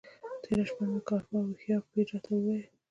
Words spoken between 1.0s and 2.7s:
کار پوه او هوښیار پیر راته وویل.